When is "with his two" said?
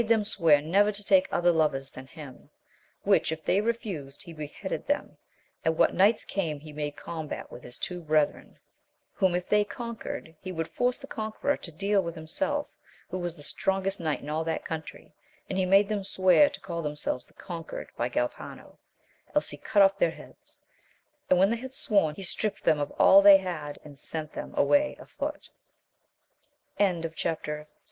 7.51-8.01